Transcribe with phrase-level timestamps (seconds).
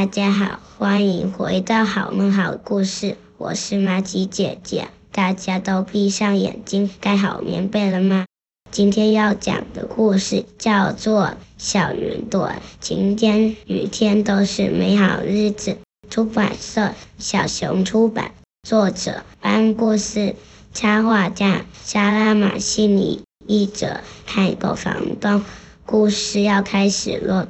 [0.00, 4.88] 大家好，欢迎回到好梦好故事，我是玛吉姐姐。
[5.12, 8.24] 大家都闭上眼睛，盖好棉被了吗？
[8.70, 11.24] 今天要讲的故事叫做
[11.58, 12.48] 《小云朵》，
[12.80, 15.76] 晴天、雨天都是美好日子。
[16.08, 18.32] 出版社：小熊出版，
[18.66, 20.34] 作者：班故事，
[20.72, 25.44] 插画家：莎拉马西尼，译者：海狗房东。
[25.84, 27.48] 故事要开始了。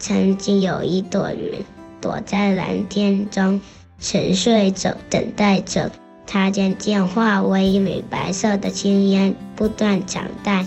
[0.00, 1.62] 曾经有一朵云，
[2.00, 3.60] 躲在蓝天中，
[4.00, 5.92] 沉睡着，等待着。
[6.26, 10.66] 它渐渐化为一缕白色的青烟，不断长大。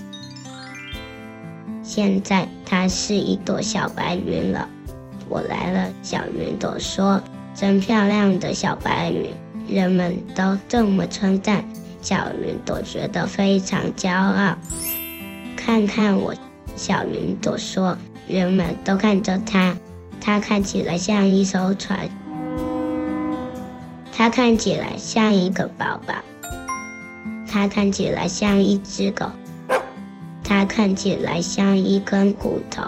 [1.81, 4.69] 现在它是一朵小白云了。
[5.27, 7.19] 我来了，小云朵说
[7.55, 9.31] ：“真漂亮的小白云。”
[9.67, 11.65] 人们都这么称赞。
[12.01, 14.55] 小云朵觉得非常骄傲。
[15.55, 16.35] 看看我，
[16.75, 17.97] 小云朵说。
[18.27, 19.75] 人们都看着它，
[20.21, 22.09] 它看起来像一艘船，
[24.11, 26.15] 它看起来像一个宝宝，
[27.47, 29.25] 它看起来像一只狗，
[30.43, 32.83] 它看起来像一根骨头。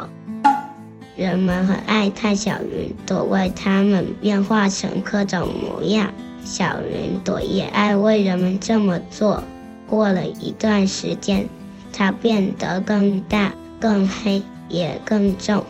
[1.18, 6.14] 人们很爱看小云朵为它们变化成各种模样，
[6.44, 9.44] 小云朵也爱为人们这么做。
[9.88, 11.48] 过了一段时间，
[11.94, 14.42] 它变得更大、更黑。
[14.76, 15.64] 也更重，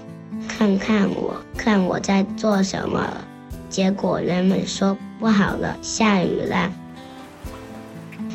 [0.48, 3.08] 看看我，看我在做什么。
[3.70, 6.72] 结果人们说不好了，下雨了。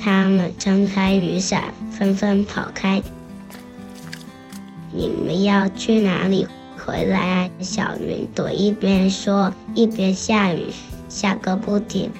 [0.00, 3.02] 他们撑开雨伞，纷纷跑开。
[4.92, 6.46] 你们要去哪里？
[6.78, 7.50] 回来啊！
[7.60, 10.66] 小云朵一边说，一边下雨，
[11.08, 12.10] 下个不停。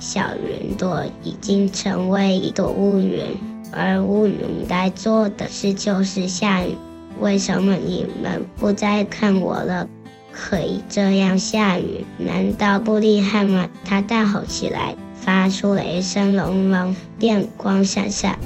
[0.00, 3.36] 小云朵已经成为一朵乌云。
[3.76, 6.76] 而乌云该做的事就是下雨。
[7.20, 9.88] 为什么你们不再看我了？
[10.32, 13.68] 可以这样下雨，难道不厉害吗？
[13.84, 18.38] 他大吼起来，发出雷声隆隆，电光闪闪。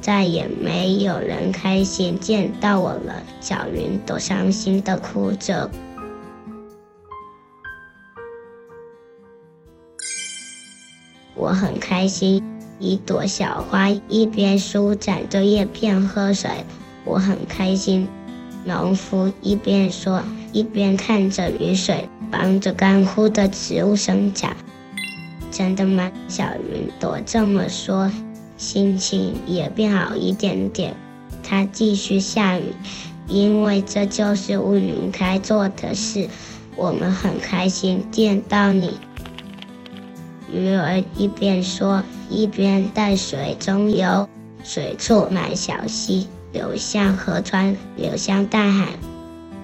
[0.00, 3.22] 再也没有人开心见到我了。
[3.40, 5.70] 小云朵伤心的哭着。
[11.34, 12.59] 我很开心。
[12.80, 16.50] 一朵小花一边舒展着叶片喝水，
[17.04, 18.08] 我很开心。
[18.64, 24.56] 农夫一边说，一边看着雨水帮着干枯的植物生长。
[25.50, 26.10] 真的吗？
[26.26, 28.10] 小云朵这么说，
[28.56, 30.96] 心情也变好一点点。
[31.42, 32.72] 它继续下雨，
[33.28, 36.28] 因为这就是乌云该做的事。
[36.76, 38.94] 我们很开心见到你。
[40.52, 44.28] 鱼儿一边说，一边在水中游，
[44.62, 48.86] 水处满小溪，流向河川，流向大海。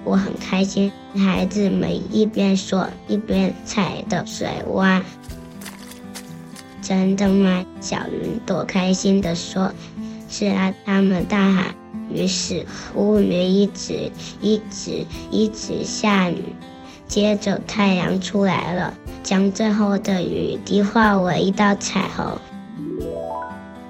[0.03, 0.91] 我很开心。
[1.15, 5.01] 孩子们一边说，一边踩着水洼。
[6.81, 7.65] 真的吗？
[7.79, 9.73] 小云朵开心地说
[10.29, 11.75] ：“是啊。”他们大喊。
[12.09, 14.11] 于是乌云一直、
[14.41, 16.53] 一直、一直下雨。
[17.07, 18.93] 接着太阳出来了。
[19.23, 22.39] 将最后的雨滴化为一道彩虹。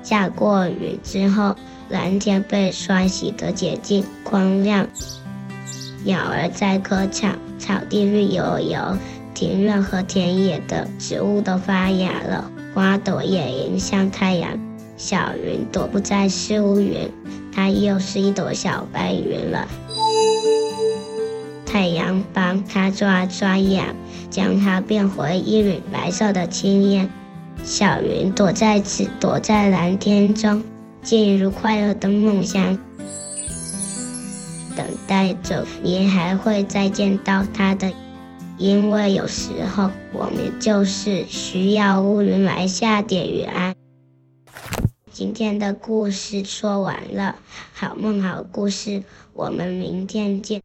[0.07, 1.53] 下过雨之后，
[1.90, 4.88] 蓝天被刷洗得洁净光亮。
[6.06, 8.97] 鸟儿在歌唱，草地绿油油，
[9.34, 14.57] 庭院和田野的植物都发芽了，花朵也迎向太阳。
[14.96, 17.12] 小云朵不再是乌云，
[17.53, 19.67] 它又是一朵小白云了。
[21.66, 23.94] 太阳帮它抓抓痒，
[24.29, 27.09] 将它变回一缕白色的青烟。
[27.67, 30.63] 小云朵再次躲在蓝天中，
[31.03, 32.79] 进入快乐的梦乡，
[34.73, 37.91] 等待着你还会再见到它的。
[38.57, 43.75] 因为有时候我们就是需要乌云来下点雨啊。
[45.11, 47.35] 今天的故事说完了，
[47.73, 49.03] 好梦好故事，
[49.34, 50.61] 我们明天见。